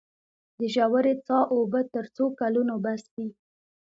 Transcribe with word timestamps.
د 0.59 0.59
ژورې 0.73 1.13
څاه 1.25 1.43
اوبه 1.55 1.81
تر 1.93 2.05
څو 2.15 2.25
کلونو 2.39 2.73
بس 2.83 3.01
دي؟ 3.15 3.27